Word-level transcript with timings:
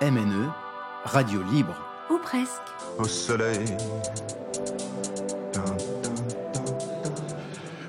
MNE, 0.00 0.48
radio 1.04 1.42
libre. 1.52 1.74
Ou 2.08 2.18
presque. 2.18 2.62
Au 2.98 3.04
soleil. 3.04 3.64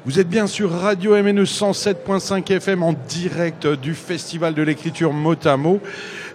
Vous 0.05 0.19
êtes 0.19 0.27
bien 0.27 0.47
sur 0.47 0.71
Radio 0.71 1.15
MNE 1.21 1.43
107.5 1.43 2.51
FM 2.51 2.81
en 2.81 2.93
direct 2.93 3.67
du 3.67 3.93
Festival 3.93 4.55
de 4.55 4.63
l'écriture 4.63 5.13
Motamo. 5.13 5.79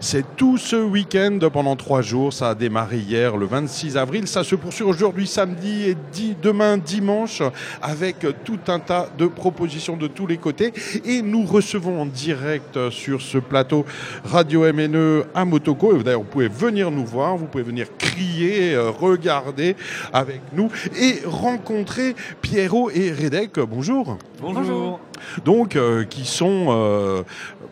C'est 0.05 0.36
tout 0.36 0.59
ce 0.59 0.77
week-end 0.77 1.39
pendant 1.50 1.77
trois 1.77 2.02
jours. 2.02 2.30
Ça 2.30 2.50
a 2.50 2.54
démarré 2.54 2.98
hier 2.98 3.39
le 3.39 3.46
26 3.46 3.96
avril. 3.96 4.29
Ça 4.29 4.45
se 4.45 4.54
poursuit 4.54 4.84
aujourd'hui 4.84 5.27
samedi 5.27 5.84
et 5.89 5.96
demain 6.43 6.77
dimanche 6.77 7.43
avec 7.80 8.18
tout 8.45 8.59
un 8.68 8.80
tas 8.80 9.09
de 9.17 9.27
propositions 9.27 9.96
de 9.96 10.07
tous 10.07 10.26
les 10.26 10.36
côtés. 10.36 10.75
Et 11.07 11.22
nous 11.22 11.46
recevons 11.46 12.03
en 12.03 12.04
direct 12.04 12.90
sur 12.90 13.22
ce 13.22 13.39
plateau 13.39 13.86
Radio 14.26 14.71
MNE 14.71 15.25
à 15.35 15.46
Motoko. 15.46 15.95
D'ailleurs, 16.03 16.21
vous 16.21 16.26
pouvez 16.26 16.48
venir 16.48 16.90
nous 16.90 17.07
voir, 17.07 17.39
vous 17.39 17.46
pouvez 17.46 17.64
venir 17.64 17.86
crier, 17.96 18.75
euh, 18.75 18.90
regarder 18.90 19.75
avec 20.12 20.43
nous 20.53 20.71
et 21.00 21.21
rencontrer 21.25 22.14
Pierrot 22.43 22.90
et 22.90 23.11
Redek. 23.11 23.59
Bonjour. 23.59 24.18
Bonjour. 24.39 25.00
Donc, 25.45 25.76
euh, 25.76 26.04
qui 26.04 26.25
sont, 26.25 26.67
euh, 26.68 27.23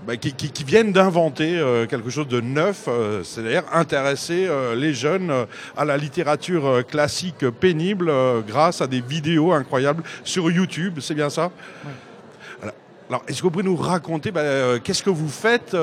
bah, 0.06 0.16
qui, 0.16 0.32
qui, 0.32 0.50
qui, 0.50 0.64
viennent 0.64 0.92
d'inventer 0.92 1.58
euh, 1.58 1.86
quelque 1.86 2.10
chose 2.10 2.21
de 2.26 2.40
neuf, 2.40 2.84
euh, 2.88 3.22
c'est-à-dire 3.22 3.64
intéresser 3.72 4.46
euh, 4.48 4.74
les 4.74 4.94
jeunes 4.94 5.32
à 5.76 5.84
la 5.84 5.96
littérature 5.96 6.84
classique 6.86 7.48
pénible 7.48 8.12
grâce 8.46 8.80
à 8.80 8.86
des 8.86 9.00
vidéos 9.00 9.52
incroyables 9.52 10.02
sur 10.24 10.50
YouTube. 10.50 10.98
C'est 11.00 11.14
bien 11.14 11.30
ça? 11.30 11.50
Oui. 11.84 11.90
Alors, 12.62 12.74
alors 13.08 13.22
est-ce 13.28 13.38
que 13.38 13.42
vous 13.42 13.50
pouvez 13.50 13.64
nous 13.64 13.76
raconter 13.76 14.30
bah, 14.30 14.78
qu'est-ce 14.82 15.02
que 15.02 15.10
vous 15.10 15.28
faites 15.28 15.76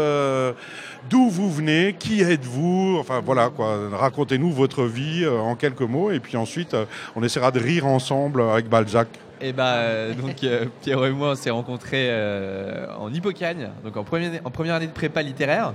D'où 1.09 1.29
vous 1.29 1.51
venez 1.51 1.95
Qui 1.97 2.21
êtes-vous? 2.21 2.97
Enfin 2.99 3.21
voilà, 3.25 3.49
quoi. 3.49 3.77
Racontez-nous 3.91 4.51
votre 4.51 4.83
vie 4.83 5.25
en 5.27 5.55
quelques 5.55 5.81
mots 5.81 6.11
et 6.11 6.19
puis 6.19 6.37
ensuite 6.37 6.75
on 7.15 7.23
essaiera 7.23 7.51
de 7.51 7.59
rire 7.59 7.85
ensemble 7.85 8.41
avec 8.41 8.67
Balzac. 8.67 9.07
Et 9.41 9.53
bah, 9.53 9.75
euh, 9.75 10.13
donc 10.13 10.43
euh, 10.43 10.65
Pierrot 10.81 11.05
et 11.05 11.11
moi, 11.11 11.31
on 11.31 11.35
s'est 11.35 11.49
rencontrés 11.49 12.07
euh, 12.09 12.87
en 12.97 13.13
Hippocagne, 13.13 13.69
donc 13.83 13.95
en 13.95 14.03
première, 14.03 14.41
en 14.43 14.51
première 14.51 14.75
année 14.75 14.87
de 14.87 14.91
prépa 14.91 15.21
littéraire. 15.21 15.73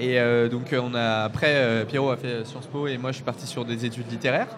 Et 0.00 0.20
euh, 0.20 0.48
donc 0.48 0.74
on 0.80 0.94
a 0.94 1.24
après 1.24 1.84
Pierrot 1.86 2.10
a 2.10 2.16
fait 2.16 2.44
Sciences 2.44 2.66
Po 2.66 2.86
et 2.86 2.98
moi 2.98 3.10
je 3.10 3.16
suis 3.16 3.24
parti 3.24 3.46
sur 3.46 3.64
des 3.64 3.84
études 3.84 4.10
littéraires. 4.10 4.48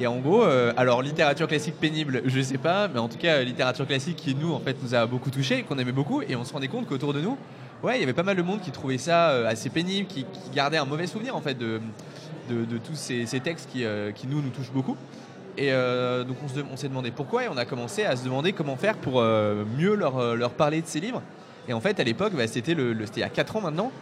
Et 0.00 0.06
en 0.06 0.16
gros, 0.16 0.42
alors 0.76 1.02
littérature 1.02 1.46
classique 1.46 1.78
pénible, 1.78 2.22
je 2.24 2.40
sais 2.40 2.56
pas, 2.56 2.88
mais 2.88 2.98
en 2.98 3.08
tout 3.08 3.18
cas 3.18 3.42
littérature 3.42 3.86
classique 3.86 4.16
qui 4.16 4.34
nous 4.34 4.52
en 4.52 4.58
fait 4.58 4.76
nous 4.82 4.94
a 4.94 5.06
beaucoup 5.06 5.30
touché, 5.30 5.62
qu'on 5.64 5.78
aimait 5.78 5.92
beaucoup, 5.92 6.22
et 6.22 6.34
on 6.34 6.44
se 6.44 6.52
rendait 6.52 6.68
compte 6.68 6.86
qu'autour 6.86 7.12
de 7.12 7.20
nous, 7.20 7.36
ouais, 7.82 7.98
il 7.98 8.00
y 8.00 8.02
avait 8.02 8.14
pas 8.14 8.22
mal 8.22 8.36
de 8.36 8.42
monde 8.42 8.62
qui 8.62 8.70
trouvait 8.70 8.96
ça 8.96 9.28
assez 9.46 9.68
pénible, 9.68 10.08
qui, 10.08 10.24
gardait 10.54 10.78
un 10.78 10.86
mauvais 10.86 11.06
souvenir 11.06 11.36
en 11.36 11.42
fait 11.42 11.58
de, 11.58 11.78
de, 12.48 12.78
tous 12.78 12.94
ces, 12.96 13.26
textes 13.44 13.68
qui, 13.70 13.84
qui 14.14 14.26
nous 14.26 14.40
nous 14.40 14.48
touchent 14.48 14.72
beaucoup. 14.72 14.96
Et 15.58 15.70
euh, 15.72 16.24
donc 16.24 16.36
on 16.42 16.76
s'est 16.76 16.88
demandé 16.88 17.10
pourquoi 17.10 17.44
et 17.44 17.48
on 17.48 17.56
a 17.56 17.64
commencé 17.66 18.04
à 18.04 18.16
se 18.16 18.24
demander 18.24 18.52
comment 18.52 18.76
faire 18.76 18.96
pour 18.96 19.20
euh, 19.20 19.64
mieux 19.76 19.94
leur, 19.94 20.18
euh, 20.18 20.34
leur, 20.34 20.52
parler 20.52 20.80
de 20.80 20.86
ces 20.86 21.00
livres. 21.00 21.22
Et 21.68 21.74
en 21.74 21.80
fait 21.80 22.00
à 22.00 22.04
l'époque 22.04 22.32
bah, 22.34 22.46
c'était 22.46 22.74
le, 22.74 22.94
le, 22.94 23.04
il 23.14 23.20
y 23.20 23.22
a 23.22 23.28
4 23.28 23.56
ans 23.56 23.60
maintenant 23.60 23.92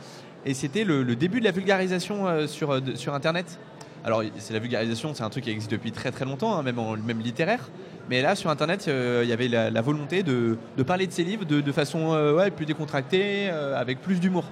et 0.46 0.54
c'était 0.54 0.84
le, 0.84 1.04
début 1.16 1.40
de 1.40 1.44
la 1.44 1.50
vulgarisation 1.50 2.26
euh, 2.26 2.46
sur, 2.46 2.80
de, 2.80 2.94
sur 2.94 3.14
internet. 3.14 3.58
Alors 4.04 4.22
c'est 4.38 4.54
la 4.54 4.60
vulgarisation 4.60 5.12
c'est 5.12 5.22
un 5.22 5.28
truc 5.28 5.44
qui 5.44 5.50
existe 5.50 5.70
depuis 5.70 5.92
très 5.92 6.10
très 6.10 6.24
longtemps 6.24 6.56
hein, 6.56 6.62
même, 6.62 6.78
en, 6.78 6.96
même 6.96 7.20
littéraire. 7.20 7.68
Mais 8.08 8.22
là 8.22 8.34
sur 8.34 8.48
internet 8.48 8.84
il 8.86 8.92
euh, 8.92 9.24
y 9.24 9.32
avait 9.32 9.48
la, 9.48 9.82
volonté 9.82 10.22
de, 10.22 10.56
de, 10.76 10.82
parler 10.82 11.06
de 11.06 11.12
ces 11.12 11.22
livres 11.22 11.44
de, 11.44 11.72
façon 11.72 12.14
euh, 12.14 12.48
plus 12.50 12.64
décontractée 12.64 13.50
avec 13.50 14.00
plus 14.00 14.18
d'humour. 14.18 14.44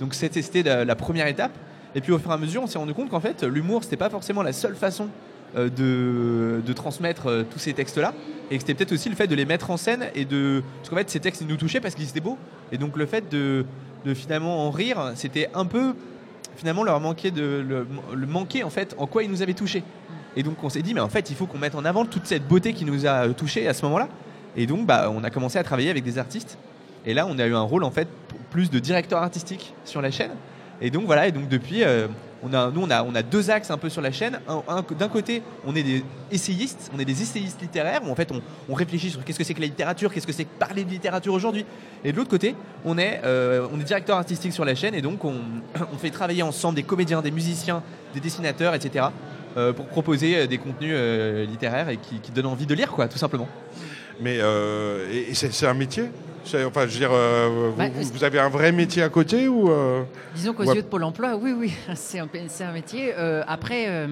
Donc 0.00 0.14
c'était 0.14 0.62
la, 0.62 0.84
la 0.84 0.96
première 0.96 1.28
étape. 1.28 1.52
Et 1.94 2.00
puis 2.00 2.12
au 2.12 2.18
fur 2.18 2.30
et 2.30 2.34
à 2.34 2.38
mesure 2.38 2.62
on 2.62 2.66
s'est 2.66 2.78
rendu 2.78 2.94
compte 2.94 3.10
qu'en 3.10 3.20
fait 3.20 3.44
l'humour 3.44 3.84
c'était 3.84 3.96
pas 3.96 4.10
forcément 4.10 4.42
la 4.42 4.52
seule 4.52 4.74
façon 4.74 5.08
euh, 5.56 5.68
de, 5.68 6.64
de, 6.64 6.72
transmettre 6.72 7.26
euh, 7.26 7.42
tous 7.42 7.58
ces 7.58 7.72
textes-là. 7.72 8.14
Et 8.52 8.54
que 8.56 8.60
c'était 8.60 8.74
peut-être 8.74 8.92
aussi 8.92 9.08
le 9.08 9.16
fait 9.16 9.26
de 9.26 9.34
les 9.34 9.44
mettre 9.44 9.72
en 9.72 9.76
scène 9.76 10.06
et 10.14 10.24
de. 10.24 10.62
Parce 10.76 10.90
qu'en 10.90 10.96
fait, 10.96 11.10
ces 11.10 11.18
textes, 11.18 11.40
ils 11.40 11.48
nous 11.48 11.56
touchaient 11.56 11.80
parce 11.80 11.96
qu'ils 11.96 12.08
étaient 12.08 12.20
beaux. 12.20 12.38
Et 12.70 12.78
donc, 12.78 12.96
le 12.96 13.04
fait 13.04 13.28
de, 13.28 13.64
de 14.04 14.14
finalement 14.14 14.66
en 14.66 14.70
rire, 14.70 15.12
c'était 15.14 15.48
un 15.54 15.64
peu. 15.64 15.94
Finalement, 16.56 16.84
leur 16.84 17.00
manquer 17.00 17.30
de. 17.30 17.64
Le, 18.12 18.26
manquer, 18.26 18.64
en 18.64 18.70
fait, 18.70 18.94
en 18.98 19.06
quoi 19.06 19.22
ils 19.22 19.30
nous 19.30 19.42
avaient 19.42 19.54
touchés. 19.54 19.82
Et 20.36 20.42
donc, 20.42 20.62
on 20.62 20.68
s'est 20.68 20.82
dit, 20.82 20.94
mais 20.94 21.00
en 21.00 21.08
fait, 21.08 21.30
il 21.30 21.36
faut 21.36 21.46
qu'on 21.46 21.58
mette 21.58 21.74
en 21.74 21.84
avant 21.84 22.04
toute 22.04 22.26
cette 22.26 22.46
beauté 22.46 22.72
qui 22.72 22.84
nous 22.84 23.06
a 23.06 23.28
touchés 23.30 23.66
à 23.66 23.74
ce 23.74 23.84
moment-là. 23.86 24.08
Et 24.56 24.66
donc, 24.66 24.86
bah, 24.86 25.10
on 25.12 25.24
a 25.24 25.30
commencé 25.30 25.58
à 25.58 25.64
travailler 25.64 25.90
avec 25.90 26.04
des 26.04 26.18
artistes. 26.18 26.58
Et 27.06 27.14
là, 27.14 27.26
on 27.26 27.38
a 27.38 27.46
eu 27.46 27.54
un 27.54 27.62
rôle, 27.62 27.84
en 27.84 27.90
fait, 27.90 28.08
plus 28.50 28.70
de 28.70 28.78
directeur 28.78 29.22
artistique 29.22 29.74
sur 29.84 30.02
la 30.02 30.10
chaîne. 30.10 30.32
Et 30.80 30.90
donc, 30.90 31.04
voilà. 31.06 31.26
Et 31.26 31.32
donc, 31.32 31.48
depuis. 31.48 31.84
Euh, 31.84 32.08
on 32.42 32.52
a, 32.52 32.70
nous, 32.70 32.82
on 32.82 32.90
a, 32.90 33.02
on 33.02 33.14
a 33.14 33.22
deux 33.22 33.50
axes 33.50 33.70
un 33.70 33.78
peu 33.78 33.88
sur 33.88 34.00
la 34.00 34.12
chaîne. 34.12 34.40
D'un 34.98 35.08
côté, 35.08 35.42
on 35.66 35.74
est 35.74 35.82
des 35.82 36.04
essayistes, 36.30 36.90
on 36.94 36.98
est 36.98 37.04
des 37.04 37.22
essayistes 37.22 37.60
littéraires, 37.60 38.00
où 38.06 38.10
en 38.10 38.14
fait, 38.14 38.30
on, 38.68 38.74
réfléchit 38.74 39.10
sur 39.10 39.24
qu'est-ce 39.24 39.38
que 39.38 39.44
c'est 39.44 39.54
que 39.54 39.60
la 39.60 39.66
littérature, 39.66 40.12
qu'est-ce 40.12 40.26
que 40.26 40.32
c'est 40.32 40.44
que 40.44 40.58
parler 40.58 40.84
de 40.84 40.90
littérature 40.90 41.34
aujourd'hui. 41.34 41.66
Et 42.04 42.12
de 42.12 42.16
l'autre 42.16 42.30
côté, 42.30 42.54
on 42.84 42.96
est, 42.98 43.20
euh, 43.24 43.66
on 43.72 43.80
est 43.80 43.84
directeur 43.84 44.16
artistique 44.16 44.52
sur 44.52 44.64
la 44.64 44.74
chaîne, 44.74 44.94
et 44.94 45.02
donc 45.02 45.24
on, 45.24 45.34
fait 45.98 46.10
travailler 46.10 46.42
ensemble 46.42 46.76
des 46.76 46.82
comédiens, 46.82 47.20
des 47.20 47.30
musiciens, 47.30 47.82
des 48.14 48.20
dessinateurs, 48.20 48.74
etc., 48.74 49.06
euh, 49.56 49.72
pour 49.72 49.86
proposer 49.86 50.46
des 50.46 50.58
contenus 50.58 50.92
euh, 50.94 51.44
littéraires 51.44 51.88
et 51.88 51.96
qui, 51.96 52.30
donnent 52.30 52.46
envie 52.46 52.66
de 52.66 52.74
lire, 52.74 52.92
quoi, 52.92 53.08
tout 53.08 53.18
simplement. 53.18 53.48
Mais 54.20 54.38
euh, 54.38 55.06
c'est 55.32 55.66
un 55.66 55.74
métier? 55.74 56.04
Enfin, 56.44 56.86
je 56.86 56.92
veux 56.92 56.98
dire, 56.98 57.10
euh, 57.12 57.70
bah, 57.76 57.88
vous, 57.88 58.02
vous, 58.02 58.24
avez 58.24 58.38
un 58.38 58.48
vrai 58.48 58.72
métier 58.72 59.02
à 59.02 59.08
côté 59.08 59.48
ou 59.48 59.70
euh, 59.70 60.02
Disons 60.34 60.52
qu'aux 60.52 60.72
yeux 60.74 60.82
de 60.82 60.86
Pôle 60.86 61.04
Emploi, 61.04 61.36
oui, 61.36 61.52
oui, 61.52 61.72
c'est 61.94 62.18
un, 62.18 62.28
un, 62.60 62.72
métier. 62.72 63.12
Euh, 63.16 63.42
après, 63.46 64.06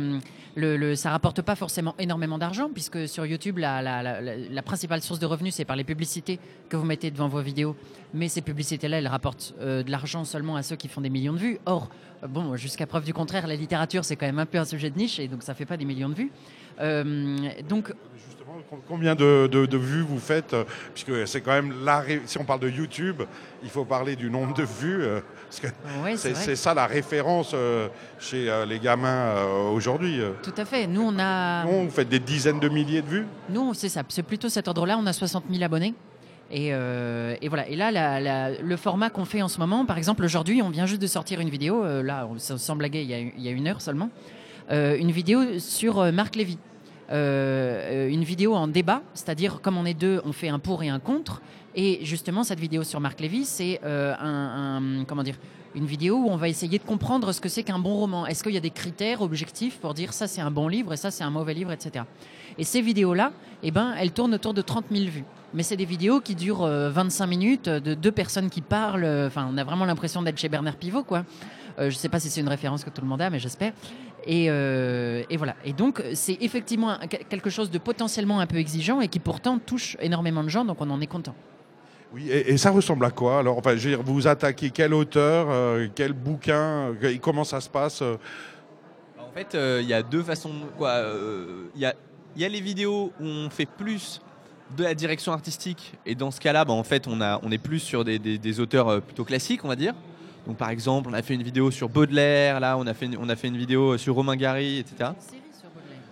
le, 0.55 0.77
le, 0.77 0.95
ça 0.95 1.11
rapporte 1.11 1.43
pas 1.43 1.55
forcément 1.55 1.95
énormément 1.99 2.39
d'argent 2.39 2.69
puisque 2.73 3.09
sur 3.09 3.25
YouTube, 3.27 3.59
la, 3.59 3.83
la, 3.83 4.03
la, 4.03 4.21
la 4.21 4.63
principale 4.63 5.03
source 5.03 5.19
de 5.21 5.27
revenus, 5.27 5.55
c'est 5.55 5.65
par 5.65 5.77
les 5.77 5.85
publicités 5.85 6.39
que 6.69 6.77
vous 6.77 6.85
mettez 6.85 7.11
devant 7.11 7.29
vos 7.29 7.41
vidéos. 7.41 7.77
Mais 8.15 8.29
ces 8.29 8.43
publicités-là, 8.43 8.99
elles 8.99 9.09
rapportent 9.09 9.55
de 9.61 9.91
l'argent 9.91 10.25
seulement 10.25 10.57
à 10.57 10.63
ceux 10.63 10.77
qui 10.77 10.89
font 10.89 11.01
des 11.01 11.11
millions 11.11 11.33
de 11.33 11.39
vues. 11.39 11.59
Or, 11.67 11.89
bon, 12.27 12.57
jusqu'à 12.57 12.87
preuve 12.87 13.05
du 13.05 13.15
contraire, 13.15 13.47
la 13.47 13.57
littérature, 13.57 14.05
c'est 14.05 14.17
quand 14.17 14.27
même 14.27 14.39
un 14.39 14.47
peu 14.47 14.59
un 14.59 14.65
sujet 14.65 14.91
de 14.91 14.99
niche 14.99 15.19
et 15.19 15.29
donc 15.29 15.43
ça 15.43 15.55
fait 15.55 15.67
pas 15.67 15.77
des 15.77 15.85
millions 15.85 16.09
de 16.09 16.15
vues. 16.15 16.31
Donc 17.69 17.93
combien 18.89 19.15
de, 19.15 19.49
de, 19.51 19.67
de, 19.67 19.77
vues 19.77 20.03
vous 20.03 20.19
faites 20.19 20.55
Puisque 20.95 21.27
c'est 21.27 21.41
quand 21.41 21.53
même 21.53 21.85
la. 21.85 22.03
Si 22.27 22.39
on 22.39 22.45
parle 22.45 22.61
de 22.61 22.69
YouTube, 22.69 23.23
il 23.63 23.71
faut 23.71 23.85
parler 23.85 24.17
du 24.17 24.31
nombre 24.31 24.55
de 24.55 24.63
vues. 24.63 25.03
Parce 25.49 25.61
que 25.61 25.67
ouais, 26.05 26.17
c'est 26.17 26.57
ça 26.57 26.75
la 26.75 26.87
référence 26.87 27.55
chez 28.19 28.51
les 28.69 28.79
gamins 28.79 29.45
aujourd'hui. 29.73 30.21
Tout 30.43 30.55
à 30.57 30.65
fait. 30.65 30.87
Nous, 30.87 31.03
on 31.03 31.19
a. 31.19 31.65
Non, 31.65 31.85
vous 31.85 31.91
faites 31.91 32.09
des 32.09 32.21
dizaines 32.21 32.61
de 32.61 32.69
milliers 32.69 33.03
de 33.03 33.09
vues? 33.09 33.27
Nous, 33.49 33.75
c'est 33.75 33.89
ça. 33.89 34.03
C'est 34.09 34.23
plutôt 34.23 34.49
cet 34.49 34.69
ordre-là. 34.69 34.97
On 34.99 35.07
a 35.07 35.13
60 35.13 35.45
000 35.51 35.63
abonnés. 35.63 35.95
Et, 36.51 36.71
euh, 36.73 37.37
et, 37.43 37.49
voilà. 37.49 37.69
Et 37.69 37.77
là, 37.77 37.91
la, 37.91 38.21
la, 38.21 38.51
le 38.51 38.77
format 38.77 39.11
qu'on 39.11 39.25
fait 39.25 39.43
en 39.43 39.49
ce 39.49 39.59
moment, 39.59 39.85
par 39.85 39.99
exemple, 39.99 40.25
aujourd'hui, 40.25 40.63
on 40.63 40.71
vient 40.71 40.87
juste 40.87 41.03
de 41.03 41.07
sortir 41.07 41.41
une 41.41 41.51
vidéo. 41.51 41.85
Euh, 41.85 42.03
là, 42.03 42.29
sans 42.39 42.77
blaguer, 42.77 43.03
il 43.03 43.09
y, 43.09 43.15
a, 43.15 43.19
il 43.19 43.41
y 43.41 43.49
a 43.49 43.51
une 43.51 43.69
heure 43.69 43.81
seulement. 43.81 44.11
Euh, 44.71 44.97
une 44.99 45.11
vidéo 45.11 45.59
sur 45.59 46.13
Marc 46.13 46.37
Lévy. 46.37 46.59
Euh, 47.11 48.09
une 48.09 48.23
vidéo 48.23 48.55
en 48.55 48.69
débat, 48.69 49.03
c'est-à-dire 49.15 49.61
comme 49.63 49.79
on 49.79 49.87
est 49.87 49.95
deux, 49.95 50.21
on 50.25 50.33
fait 50.33 50.49
un 50.49 50.59
pour 50.59 50.83
et 50.83 50.89
un 50.89 50.99
contre. 50.99 51.41
Et 51.75 52.01
justement, 52.03 52.45
cette 52.45 52.61
vidéo 52.61 52.83
sur 52.83 53.01
Marc 53.01 53.21
Lévy, 53.21 53.45
c'est 53.45 53.81
euh, 53.85 54.15
une 55.75 55.87
vidéo 55.87 56.17
où 56.17 56.29
on 56.29 56.37
va 56.37 56.49
essayer 56.49 56.79
de 56.79 56.85
comprendre 56.85 57.33
ce 57.33 57.41
que 57.41 57.49
c'est 57.49 57.63
qu'un 57.63 57.79
bon 57.79 57.95
roman. 57.95 58.27
Est-ce 58.27 58.43
qu'il 58.43 58.53
y 58.53 58.59
a 58.59 58.61
des 58.61 58.71
critères 58.71 59.23
objectifs 59.23 59.79
pour 59.79 59.95
dire 59.95 60.13
ça 60.13 60.27
c'est 60.27 60.41
un 60.41 60.51
bon 60.51 60.69
livre 60.69 60.93
et 60.93 60.97
ça 60.97 61.11
c'est 61.11 61.25
un 61.25 61.31
mauvais 61.31 61.55
livre, 61.55 61.73
etc. 61.73 62.05
Et 62.59 62.65
ces 62.65 62.83
vidéos-là, 62.83 63.33
eh 63.63 63.71
ben, 63.71 63.95
elles 63.99 64.13
tournent 64.13 64.35
autour 64.35 64.53
de 64.53 64.63
30 64.63 64.87
000 64.91 65.05
vues. 65.05 65.25
Mais 65.55 65.63
c'est 65.63 65.77
des 65.77 65.87
vidéos 65.87 66.21
qui 66.21 66.35
durent 66.35 66.65
euh, 66.65 66.91
25 66.91 67.27
minutes 67.27 67.69
de 67.71 67.95
deux 67.95 68.13
personnes 68.13 68.51
qui 68.51 68.61
parlent. 68.61 69.07
Enfin, 69.27 69.49
on 69.51 69.57
a 69.57 69.65
vraiment 69.65 69.87
l'impression 69.87 70.21
d'être 70.21 70.39
chez 70.39 70.51
Bernard 70.51 70.77
Pivot, 70.77 71.05
quoi. 71.05 71.25
Euh, 71.79 71.91
je 71.91 71.97
ne 71.97 71.99
sais 71.99 72.09
pas 72.09 72.21
si 72.21 72.29
c'est 72.29 72.41
une 72.41 72.49
référence 72.49 72.85
que 72.85 72.91
tout 72.91 73.01
le 73.03 73.07
monde 73.07 73.23
a, 73.23 73.31
mais 73.31 73.39
j'espère. 73.39 73.73
Et, 74.25 74.47
euh, 74.51 75.23
et, 75.31 75.37
voilà. 75.37 75.55
Et 75.65 75.73
donc, 75.73 76.03
c'est 76.15 76.37
effectivement 76.41 76.91
un, 76.91 77.07
quelque 77.07 77.51
chose 77.51 77.71
de 77.71 77.79
potentiellement 77.79 78.41
un 78.41 78.47
peu 78.47 78.57
exigeant 78.57 79.01
et 79.01 79.09
qui 79.09 79.21
pourtant 79.21 79.59
touche 79.59 79.97
énormément 80.01 80.43
de 80.43 80.49
gens, 80.49 80.65
donc 80.65 80.81
on 80.81 80.91
en 80.91 81.01
est 81.01 81.07
content. 81.07 81.35
Oui, 82.13 82.29
et, 82.31 82.53
et, 82.53 82.57
ça 82.57 82.71
ressemble 82.71 83.05
à 83.05 83.11
quoi? 83.11 83.39
Alors, 83.39 83.59
enfin, 83.59 83.77
je 83.77 83.89
veux 83.89 83.97
dire, 83.97 84.03
vous 84.03 84.27
attaquez 84.27 84.71
quel 84.71 84.95
auteur, 84.95 85.47
euh, 85.51 85.89
quel 85.95 86.15
bouquin, 86.15 86.95
euh, 87.03 87.17
comment 87.21 87.45
ça 87.45 87.61
se 87.61 87.69
passe 87.69 88.03
euh? 88.03 88.17
En 89.19 89.31
fait, 89.33 89.49
il 89.53 89.59
euh, 89.59 89.83
y 89.83 89.93
a 89.93 90.03
deux 90.03 90.23
façons. 90.23 90.51
Il 90.51 90.85
euh, 90.85 91.65
y, 91.77 91.85
a, 91.85 91.95
y 92.37 92.45
a 92.45 92.49
les 92.49 92.61
vidéos 92.61 93.13
où 93.21 93.25
on 93.25 93.51
fait 93.51 93.67
plus 93.67 94.21
de 94.77 94.85
la 94.85 94.95
direction 94.95 95.33
artistique, 95.33 95.95
et 96.05 96.15
dans 96.15 96.31
ce 96.31 96.41
cas-là, 96.41 96.65
bah, 96.65 96.73
en 96.73 96.83
fait, 96.83 97.07
on, 97.07 97.21
a, 97.21 97.41
on 97.43 97.51
est 97.53 97.59
plus 97.59 97.79
sur 97.79 98.05
des, 98.05 98.19
des, 98.19 98.39
des 98.39 98.61
auteurs 98.61 99.01
plutôt 99.03 99.25
classiques, 99.25 99.65
on 99.65 99.69
va 99.69 99.77
dire. 99.77 99.95
Donc 100.49 100.57
par 100.57 100.71
exemple, 100.71 101.11
on 101.11 101.15
a 101.15 101.21
fait 101.23 101.35
une 101.35 101.43
vidéo 101.43 101.71
sur 101.71 101.89
Baudelaire, 101.91 102.59
là, 102.59 102.77
on 102.79 102.87
a 102.87 102.95
fait 102.95 103.05
une, 103.05 103.19
on 103.19 103.29
a 103.29 103.37
fait 103.37 103.49
une 103.49 103.57
vidéo 103.59 103.99
sur 103.99 104.15
Romain 104.15 104.35
Gary, 104.35 104.79
etc. 104.79 105.11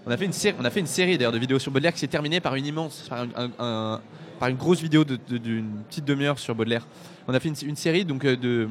On 0.06 0.10
a 0.10 0.16
fait 0.18 0.26
une 0.26 0.32
série, 0.32 0.56
on 0.60 0.64
a 0.66 0.70
fait 0.70 0.80
une 0.80 0.86
série 0.86 1.16
d'ailleurs 1.16 1.32
de 1.32 1.38
vidéos 1.38 1.58
sur 1.58 1.72
Baudelaire 1.72 1.94
qui 1.94 1.98
s'est 2.00 2.06
terminée 2.06 2.38
par 2.40 2.54
une 2.54 2.66
immense, 2.66 3.06
par 3.08 3.22
un, 3.34 3.50
un, 3.58 4.00
par 4.38 4.48
une 4.50 4.56
grosse 4.56 4.82
vidéo 4.82 5.04
de- 5.04 5.18
de- 5.28 5.38
d'une 5.38 5.70
petite 5.88 6.04
demi-heure 6.04 6.38
sur 6.38 6.54
Baudelaire. 6.54 6.86
On 7.26 7.32
a 7.34 7.40
fait 7.40 7.48
une, 7.48 7.56
une 7.66 7.76
série 7.76 8.04
donc, 8.04 8.24
euh, 8.26 8.36
de, 8.36 8.68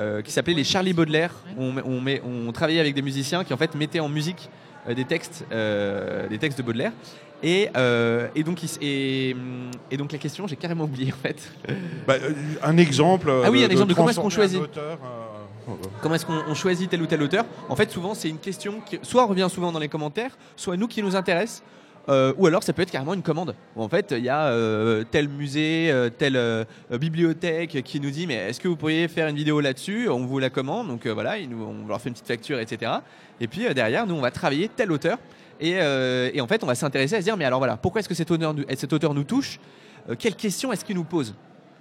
euh, 0.00 0.22
qui 0.22 0.32
s'appelait 0.32 0.54
les 0.54 0.64
Charlie 0.64 0.94
Baudelaire. 0.94 1.30
On, 1.58 1.70
met- 1.70 1.82
on, 1.84 2.00
met- 2.00 2.22
on 2.24 2.50
travaillait 2.50 2.80
avec 2.80 2.94
des 2.94 3.02
musiciens 3.02 3.44
qui 3.44 3.52
en 3.52 3.58
fait 3.58 3.74
mettaient 3.74 4.00
en 4.00 4.08
musique 4.08 4.48
des 4.88 5.04
textes, 5.04 5.44
euh, 5.52 6.26
des 6.28 6.38
textes 6.38 6.58
de 6.58 6.62
Baudelaire. 6.64 6.92
Et, 7.46 7.68
euh, 7.76 8.26
et 8.34 8.42
donc, 8.42 8.62
il 8.62 8.66
s- 8.66 8.78
et, 8.80 9.36
et 9.90 9.96
donc 9.98 10.10
la 10.12 10.18
question, 10.18 10.46
j'ai 10.46 10.56
carrément 10.56 10.84
oublié 10.84 11.12
en 11.12 11.16
fait. 11.22 11.36
Bah, 12.06 12.14
euh, 12.14 12.32
un 12.62 12.76
exemple. 12.78 13.30
Ah 13.44 13.50
oui, 13.50 13.60
de- 13.60 13.66
un 13.66 13.68
exemple 13.68 13.90
de 13.90 13.94
comment 13.94 14.08
est-ce 14.08 14.18
qu'on 14.18 14.30
choisit. 14.30 14.60
auteur, 14.60 14.98
euh, 15.68 15.72
Comment 16.02 16.14
est-ce 16.14 16.26
qu'on 16.26 16.42
on 16.48 16.54
choisit 16.54 16.90
tel 16.90 17.00
ou 17.02 17.06
tel 17.06 17.22
auteur 17.22 17.44
En 17.68 17.76
fait, 17.76 17.90
souvent, 17.90 18.14
c'est 18.14 18.28
une 18.30 18.38
question 18.38 18.80
qui 18.84 18.98
soit 19.02 19.24
revient 19.26 19.48
souvent 19.50 19.72
dans 19.72 19.78
les 19.78 19.88
commentaires, 19.88 20.36
soit 20.56 20.76
nous 20.76 20.88
qui 20.88 21.02
nous 21.02 21.16
intéresse, 21.16 21.62
euh, 22.10 22.32
ou 22.36 22.46
alors 22.46 22.62
ça 22.62 22.72
peut 22.74 22.82
être 22.82 22.90
carrément 22.90 23.14
une 23.14 23.22
commande. 23.22 23.54
En 23.76 23.88
fait, 23.88 24.14
il 24.16 24.24
y 24.24 24.28
a 24.28 24.46
euh, 24.48 25.04
tel 25.10 25.28
musée, 25.28 25.90
euh, 25.90 26.10
telle 26.10 26.36
euh, 26.36 26.64
bibliothèque 26.90 27.82
qui 27.82 27.98
nous 28.00 28.10
dit 28.10 28.26
mais 28.26 28.34
est-ce 28.34 28.60
que 28.60 28.68
vous 28.68 28.76
pourriez 28.76 29.08
faire 29.08 29.28
une 29.28 29.36
vidéo 29.36 29.60
là-dessus? 29.60 30.08
On 30.10 30.26
vous 30.26 30.38
la 30.38 30.50
commande, 30.50 30.88
donc 30.88 31.06
euh, 31.06 31.14
voilà, 31.14 31.38
ils 31.38 31.48
nous- 31.48 31.64
on 31.64 31.86
leur 31.88 32.00
fait 32.00 32.08
une 32.10 32.14
petite 32.14 32.26
facture, 32.28 32.58
etc. 32.58 32.92
Et 33.40 33.46
puis 33.48 33.66
euh, 33.66 33.72
derrière, 33.74 34.06
nous, 34.06 34.14
on 34.14 34.20
va 34.20 34.30
travailler 34.30 34.68
tel 34.74 34.92
auteur. 34.92 35.18
Et, 35.60 35.76
euh, 35.80 36.30
et 36.34 36.40
en 36.40 36.46
fait, 36.46 36.62
on 36.64 36.66
va 36.66 36.74
s'intéresser 36.74 37.16
à 37.16 37.18
se 37.20 37.24
dire 37.24 37.36
mais 37.36 37.44
alors 37.44 37.60
voilà, 37.60 37.76
pourquoi 37.76 38.00
est-ce 38.00 38.08
que 38.08 38.14
cet 38.14 38.30
auteur, 38.30 39.14
nous- 39.14 39.24
touche? 39.24 39.60
Euh, 40.10 40.14
Quelles 40.18 40.34
questions 40.36 40.72
est-ce 40.72 40.84
qu'il 40.84 40.96
nous 40.96 41.04
pose? 41.04 41.34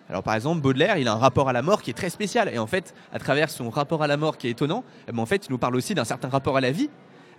Alors 0.10 0.22
par 0.24 0.36
exemple, 0.36 0.62
Baudelaire, 0.62 0.98
il 0.98 1.08
a 1.08 1.14
un 1.14 1.18
rapport 1.18 1.50
à 1.50 1.54
la 1.54 1.62
mort 1.62 1.82
qui 1.82 1.90
est 1.90 1.94
très 1.94 2.10
spécial. 2.10 2.50
Et 2.54 2.60
en 2.60 2.68
fait, 2.68 2.94
à 3.14 3.20
travers 3.20 3.50
son 3.50 3.70
rapport 3.70 4.04
à 4.04 4.08
la 4.08 4.18
mort 4.18 4.38
qui 4.38 4.48
est 4.48 4.52
étonnant, 4.52 4.84
eh 5.08 5.12
ben, 5.12 5.20
en 5.20 5.26
fait, 5.26 5.48
il 5.48 5.52
nous 5.52 5.58
parle 5.58 5.76
aussi 5.76 5.96
d'un 5.96 6.04
certain 6.06 6.30
rapport 6.30 6.58
à 6.58 6.62
la 6.62 6.72
vie 6.72 6.90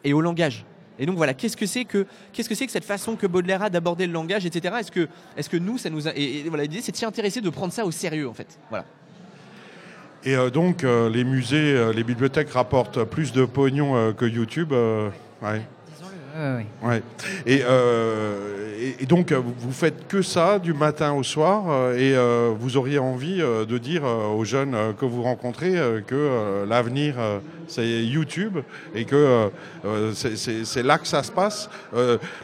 et 0.02 0.12
au 0.12 0.20
langage. 0.20 0.64
Et 0.98 1.06
donc 1.06 1.16
voilà, 1.16 1.34
qu'est-ce 1.34 1.56
que 1.56 1.66
c'est 1.66 1.84
que 1.84 2.06
cette 2.32 2.84
façon 2.84 3.16
que 3.16 3.26
Baudelaire 3.26 3.62
a 3.62 3.70
d'aborder 3.70 4.06
le 4.06 4.12
langage, 4.12 4.46
etc. 4.46 4.76
Est-ce 4.80 4.92
que 4.92 5.08
est-ce 5.36 5.48
que 5.48 5.56
nous, 5.56 5.76
ça 5.76 5.90
nous 5.90 6.06
a 6.08 6.12
et, 6.14 6.44
voilà, 6.48 6.62
l'idée 6.64 6.80
c'est 6.80 6.92
de 6.92 6.96
s'y 6.96 7.04
intéresser, 7.04 7.40
de 7.40 7.50
prendre 7.50 7.72
ça 7.72 7.84
au 7.84 7.90
sérieux 7.90 8.28
en 8.28 8.34
fait. 8.34 8.58
Voilà. 8.70 8.84
Et 10.24 10.34
euh, 10.36 10.50
donc, 10.50 10.82
les 10.84 11.24
musées, 11.24 11.92
les 11.94 12.04
bibliothèques 12.04 12.50
rapportent 12.50 13.04
plus 13.04 13.32
de 13.32 13.44
pognon 13.44 14.12
que 14.14 14.24
YouTube. 14.24 14.72
ouais. 14.72 15.62
Disons-le. 16.34 16.88
Ouais. 16.88 17.02
Et, 17.46 17.60
euh, 17.64 18.92
donc, 19.08 19.32
euh, 19.32 19.40
vous- 19.58 19.72
faites 19.72 20.08
que 20.08 20.22
ça 20.22 20.58
du 20.58 20.72
matin 20.72 21.12
au 21.12 21.22
soir, 21.22 21.64
euh, 21.68 21.96
et 21.96 22.54
vous 22.58 22.76
auriez 22.76 22.98
envie 22.98 23.38
de 23.38 23.78
dire 23.78 24.02
aux 24.04 24.44
jeunes 24.44 24.76
que 24.98 25.04
vous 25.04 25.22
rencontrez 25.22 25.74
que 26.06 26.64
l'avenir, 26.68 27.14
c'est 27.68 27.86
YouTube, 28.04 28.58
et 28.94 29.04
que 29.04 29.50
c'est- 30.14 30.82
là 30.82 30.98
que 30.98 31.06
ça 31.06 31.22
se 31.22 31.30
passe. 31.32 31.68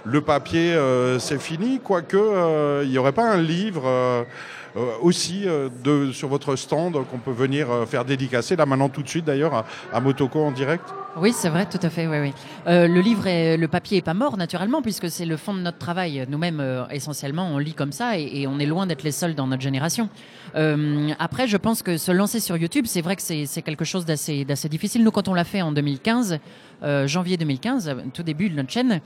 Le 0.04 0.20
papier, 0.20 0.76
c'est 1.18 1.40
fini, 1.40 1.80
quoique 1.82 2.82
il 2.84 2.90
n'y 2.90 2.98
aurait 2.98 3.12
pas 3.12 3.30
un 3.30 3.40
livre. 3.42 4.26
aussi 5.02 5.46
de, 5.82 6.12
sur 6.12 6.28
votre 6.28 6.54
stand 6.54 6.92
qu'on 7.10 7.18
peut 7.18 7.32
venir 7.32 7.66
faire 7.88 8.04
dédicacer 8.04 8.54
là 8.54 8.66
maintenant 8.66 8.88
tout 8.88 9.02
de 9.02 9.08
suite 9.08 9.24
d'ailleurs 9.24 9.52
à, 9.52 9.64
à 9.92 9.98
Motoko 9.98 10.38
en 10.44 10.52
direct? 10.52 10.84
Oui, 11.16 11.32
c'est 11.32 11.48
vrai, 11.48 11.66
tout 11.66 11.78
à 11.82 11.90
fait. 11.90 12.06
Oui, 12.06 12.18
oui. 12.20 12.32
Euh, 12.68 12.86
le 12.86 13.00
livre, 13.00 13.24
le 13.26 13.66
papier 13.66 13.98
est 13.98 14.02
pas 14.02 14.14
mort 14.14 14.36
naturellement 14.36 14.80
puisque 14.80 15.10
c'est 15.10 15.24
le 15.24 15.36
fond 15.36 15.52
de 15.54 15.60
notre 15.60 15.78
travail. 15.78 16.24
Nous-mêmes, 16.28 16.60
euh, 16.60 16.86
essentiellement, 16.90 17.48
on 17.52 17.58
lit 17.58 17.74
comme 17.74 17.90
ça 17.90 18.16
et, 18.16 18.46
on 18.46 18.60
est 18.60 18.66
loin 18.66 18.86
d'être 18.86 19.02
les 19.02 19.10
seuls 19.10 19.34
dans 19.34 19.48
notre 19.48 19.62
génération. 19.62 20.08
Euh, 20.56 21.10
après, 21.18 21.46
je 21.46 21.56
pense 21.56 21.82
que 21.82 21.96
se 21.96 22.12
lancer 22.12 22.40
sur 22.40 22.56
YouTube, 22.56 22.86
c'est 22.86 23.00
vrai 23.00 23.16
que 23.16 23.22
c'est 23.22 23.62
quelque 23.62 23.84
chose 23.84 24.04
d'assez 24.04 24.44
difficile. 24.68 25.04
Nous, 25.04 25.10
quand 25.10 25.28
on 25.28 25.34
l'a 25.34 25.44
fait 25.44 25.62
en 25.62 25.72
2015, 25.72 26.38
euh, 26.82 27.06
janvier 27.06 27.36
2015, 27.36 27.88
euh, 27.88 27.94
tout 28.12 28.22
début 28.22 28.48
de 28.48 28.56
notre 28.56 28.70
chaîne, 28.70 29.00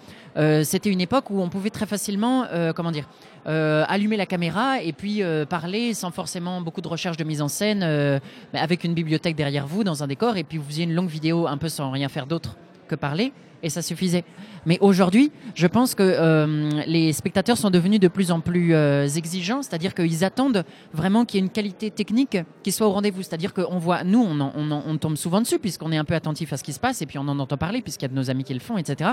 c'était 0.65 0.91
une 0.91 1.01
époque 1.01 1.31
où 1.31 1.41
on 1.41 1.49
pouvait 1.49 1.71
très 1.71 1.87
facilement, 1.87 2.45
comment 2.75 2.91
dire, 2.91 3.09
allumer 3.47 4.17
la 4.17 4.27
caméra 4.27 4.83
et 4.83 4.93
puis 4.93 5.23
parler 5.49 5.95
sans 5.95 6.11
forcément 6.11 6.61
beaucoup 6.61 6.81
de 6.81 6.89
recherche 6.89 7.17
de 7.17 7.23
mise 7.23 7.41
en 7.41 7.47
scène, 7.47 8.21
avec 8.53 8.83
une 8.83 8.95
bibliothèque 8.95 9.37
derrière 9.37 9.69
vous 9.69 9.85
dans 9.85 10.03
un 10.03 10.09
décor 10.09 10.37
et 10.37 10.43
puis 10.43 10.59
vous 10.59 10.65
faisiez 10.65 10.85
une 10.85 10.95
longue 10.95 11.09
vidéo 11.09 11.47
un 11.47 11.57
peu 11.57 11.69
sans 11.69 11.94
rien 11.95 12.09
faire 12.09 12.27
d'autre 12.27 12.57
que 12.87 12.95
parler 12.95 13.33
et 13.65 13.71
ça 13.71 13.83
suffisait. 13.83 14.25
Mais 14.67 14.79
aujourd'hui, 14.81 15.33
je 15.55 15.67
pense 15.67 15.95
que 15.95 16.03
euh, 16.03 16.71
les 16.87 17.13
spectateurs 17.13 17.57
sont 17.57 17.71
devenus 17.71 17.99
de 17.99 18.09
plus 18.09 18.31
en 18.31 18.41
plus 18.41 18.75
euh, 18.75 19.09
exigeants, 19.09 19.63
c'est-à-dire 19.63 19.95
qu'ils 19.95 20.23
attendent 20.23 20.65
vraiment 20.93 21.25
qu'il 21.25 21.41
y 21.41 21.43
ait 21.43 21.47
une 21.47 21.53
qualité 21.53 21.91
technique 21.91 22.37
qui 22.63 22.73
soit 22.73 22.87
au 22.87 22.91
rendez-vous. 22.91 23.23
C'est-à-dire 23.23 23.55
qu'on 23.55 23.79
voit, 23.79 24.05
nous, 24.05 24.23
on, 24.23 24.99
tombe 24.99 25.17
souvent 25.17 25.41
dessus 25.41 25.59
puisqu'on 25.59 25.91
est 25.93 25.97
un 25.97 26.05
peu 26.05 26.15
attentif 26.15 26.53
à 26.53 26.57
ce 26.57 26.63
qui 26.63 26.73
se 26.73 26.79
passe 26.79 27.03
et 27.03 27.07
puis 27.07 27.19
on 27.19 27.27
en 27.27 27.39
entend 27.39 27.57
parler 27.57 27.81
puisqu'il 27.81 28.05
y 28.05 28.07
a 28.07 28.09
de 28.09 28.15
nos 28.15 28.31
amis 28.31 28.45
qui 28.45 28.55
le 28.55 28.61
font, 28.61 28.77
etc. 28.77 29.13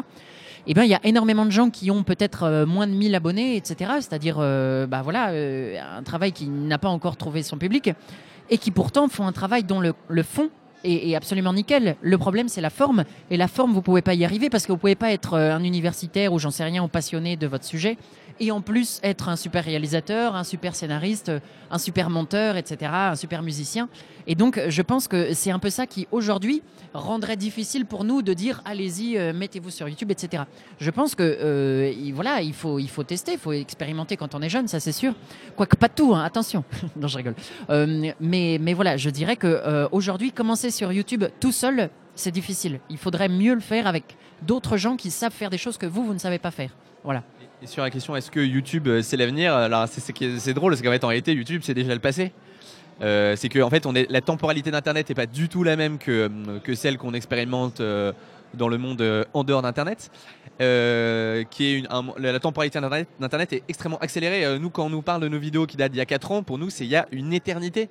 Eh 0.68 0.74
bien, 0.74 0.84
il 0.84 0.90
y 0.90 0.96
a 0.96 1.00
énormément 1.04 1.46
de 1.46 1.52
gens 1.52 1.70
qui 1.70 1.90
ont 1.90 2.04
peut-être 2.04 2.44
euh, 2.44 2.66
moins 2.66 2.88
de 2.88 2.94
1000 2.94 3.16
abonnés, 3.16 3.56
etc. 3.56 3.92
C'est-à-dire, 4.00 4.38
bah 4.38 5.02
voilà, 5.02 5.32
un 5.98 6.04
travail 6.04 6.34
qui 6.34 6.50
n'a 6.50 6.78
pas 6.78 6.90
encore 6.90 7.16
trouvé 7.16 7.42
son 7.42 7.58
public 7.58 7.92
et 8.50 8.58
qui 8.58 8.72
pourtant 8.72 9.08
font 9.08 9.26
un 9.26 9.32
travail 9.32 9.64
dont 9.64 9.80
le, 9.80 9.94
le 10.10 10.24
fond 10.24 10.50
est, 10.84 11.10
est 11.10 11.16
absolument 11.16 11.54
nickel. 11.54 11.96
Le 12.02 12.18
problème, 12.18 12.48
c'est 12.48 12.62
la 12.62 12.70
forme. 12.70 13.04
Et 13.30 13.38
la 13.38 13.48
forme, 13.48 13.74
vous 13.74 13.82
pouvez 13.82 14.02
pas 14.02 14.14
y 14.14 14.26
arriver 14.26 14.50
parce 14.50 14.66
que 14.66 14.72
vous 14.72 14.78
pouvez 14.78 14.96
pas 14.96 15.12
être 15.12 15.34
euh, 15.34 15.56
un 15.56 15.64
universitaire 15.64 16.34
ou 16.34 16.40
j'en 16.40 16.52
sais 16.52 16.64
rien, 16.64 16.84
ou 16.84 16.88
passionné 16.88 17.36
de 17.36 17.48
votre 17.48 17.66
sujet. 17.66 17.98
Et 18.44 18.50
en 18.50 18.60
plus, 18.62 19.00
être 19.04 19.30
un 19.30 19.36
super 19.36 19.64
réalisateur, 19.64 20.36
un 20.36 20.44
super 20.44 20.74
scénariste, 20.74 21.32
un 21.70 21.78
super 21.78 22.10
monteur, 22.10 22.58
etc., 22.58 22.92
un 22.92 23.16
super 23.16 23.44
musicien. 23.44 23.88
Et 24.26 24.34
donc, 24.34 24.60
je 24.68 24.82
pense 24.82 25.08
que 25.08 25.36
c'est 25.36 25.52
un 25.52 25.60
peu 25.60 25.70
ça 25.70 25.86
qui, 25.86 26.08
aujourd'hui, 26.12 26.64
rendrait 26.96 27.38
difficile 27.38 27.86
pour 27.86 28.04
nous 28.04 28.24
de 28.24 28.34
dire 28.34 28.60
allez-y, 28.66 29.16
euh, 29.16 29.32
mettez-vous 29.32 29.70
sur 29.70 29.88
YouTube, 29.88 30.10
etc. 30.10 30.44
Je 30.80 30.90
pense 30.90 31.14
que 31.14 31.22
euh, 31.22 31.94
il- 31.96 32.14
voilà, 32.16 32.42
il 32.42 32.54
faut, 32.54 32.80
il 32.80 32.90
faut 32.90 33.04
tester, 33.04 33.34
il 33.34 33.38
faut 33.38 33.52
expérimenter 33.52 34.18
quand 34.18 34.34
on 34.34 34.42
est 34.42 34.50
jeune, 34.50 34.68
ça 34.68 34.80
c'est 34.80 34.92
sûr. 34.92 35.14
Quoique 35.56 35.76
pas 35.76 35.88
tout, 35.90 36.16
hein, 36.16 36.24
attention. 36.24 36.64
non, 36.96 37.08
je 37.08 37.18
rigole. 37.18 37.36
Euh, 37.70 38.12
mais, 38.20 38.58
mais 38.60 38.74
voilà, 38.74 38.98
je 38.98 39.12
dirais 39.12 39.36
que 39.36 39.88
aujourd'hui, 39.92 40.32
commencer 40.32 40.72
sur 40.72 40.92
YouTube 40.92 41.26
tout 41.40 41.52
seul, 41.52 41.92
c'est 42.16 42.32
difficile. 42.32 42.80
Il 42.90 42.98
faudrait 42.98 43.30
mieux 43.30 43.54
le 43.54 43.62
faire 43.62 43.86
avec 43.86 44.18
d'autres 44.42 44.78
gens 44.78 44.96
qui 44.98 45.12
savent 45.12 45.32
faire 45.32 45.52
des 45.52 45.60
choses 45.60 45.78
que 45.78 45.86
vous, 45.86 46.04
vous 46.04 46.14
ne 46.16 46.20
savez 46.20 46.40
pas 46.40 46.50
faire. 46.50 46.72
Voilà. 47.04 47.24
Et 47.64 47.68
sur 47.68 47.84
la 47.84 47.90
question 47.92 48.16
est-ce 48.16 48.32
que 48.32 48.40
YouTube 48.40 48.88
euh, 48.88 49.02
c'est 49.02 49.18
l'avenir 49.18 49.54
Alors 49.54 49.88
c'est- 49.88 50.54
drôle 50.54 50.72
parce 50.76 50.82
qu'en 51.00 51.08
réalité 51.08 51.34
YouTube 51.34 51.62
c'est 51.64 51.74
déjà 51.74 51.94
le 51.94 52.00
passé. 52.00 52.32
Euh, 53.02 53.36
c'est 53.36 53.50
que 53.50 53.60
en 53.60 53.70
fait 53.70 53.86
la 54.10 54.22
temporalité 54.22 54.72
d'internet 54.72 55.10
n'est 55.10 55.16
pas 55.16 55.26
du 55.28 55.48
tout 55.50 55.64
la 55.64 55.76
même 55.76 55.98
que, 55.98 56.30
euh, 56.30 56.76
celle 56.76 56.98
qu'on 56.98 57.14
expérimente 57.14 57.80
euh, 57.80 58.14
dans 58.56 58.68
le 58.68 58.78
monde 58.78 59.02
euh, 59.02 59.24
en 59.34 59.44
dehors 59.44 59.62
d'internet. 59.62 60.10
Euh, 60.60 61.44
la 62.18 62.40
temporalité 62.40 62.80
d'internet, 62.80 63.54
est 63.54 63.64
extrêmement 63.68 64.00
accélérée. 64.00 64.44
Euh, 64.46 64.58
nous 64.60 64.70
quand 64.70 64.86
on 64.86 64.90
nous 64.90 65.02
parle 65.02 65.22
de 65.22 65.28
nos 65.28 65.40
vidéos 65.40 65.66
qui 65.68 65.78
datent 65.78 65.92
d'il 65.92 66.00
y 66.00 66.02
a 66.02 66.06
4 66.06 66.32
ans, 66.32 66.44
pour 66.44 66.58
nous 66.58 66.70
c'est 66.72 66.84
il 66.86 66.90
y 66.92 66.96
a 66.96 67.08
une 67.12 67.32
éternité. 67.34 67.90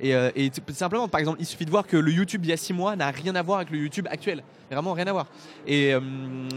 Et, 0.00 0.16
euh, 0.16 0.30
et 0.34 0.50
simplement, 0.72 1.06
par 1.06 1.20
exemple, 1.20 1.38
il 1.40 1.46
suffit 1.46 1.64
de 1.64 1.70
voir 1.70 1.86
que 1.86 1.96
le 1.96 2.10
YouTube 2.10 2.40
il 2.44 2.50
y 2.50 2.52
a 2.52 2.56
6 2.56 2.72
mois 2.72 2.96
n'a 2.96 3.10
rien 3.12 3.36
à 3.36 3.42
voir 3.42 3.58
avec 3.58 3.70
le 3.70 3.78
YouTube 3.78 4.08
actuel. 4.10 4.42
Vraiment 4.72 4.92
rien 4.92 5.06
à 5.06 5.12
voir. 5.12 5.26
Et, 5.66 5.94
euh, 5.94 6.00